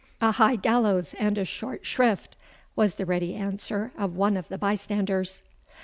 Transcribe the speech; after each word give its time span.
"A 0.19 0.31
high 0.31 0.55
gallows 0.55 1.13
and 1.19 1.37
a 1.37 1.45
short 1.45 1.85
shrift," 1.85 2.35
was 2.75 2.95
the 2.95 3.05
ready 3.05 3.35
answer 3.35 3.91
of 3.95 4.15
one 4.15 4.35
of 4.35 4.47
the 4.47 4.57
bystanders. 4.57 5.43